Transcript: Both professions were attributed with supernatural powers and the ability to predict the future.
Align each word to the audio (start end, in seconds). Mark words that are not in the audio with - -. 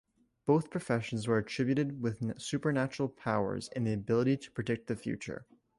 Both 0.47 0.71
professions 0.71 1.27
were 1.27 1.37
attributed 1.37 2.01
with 2.01 2.41
supernatural 2.41 3.07
powers 3.07 3.67
and 3.75 3.85
the 3.85 3.93
ability 3.93 4.37
to 4.37 4.51
predict 4.51 4.87
the 4.87 4.95
future. 4.95 5.45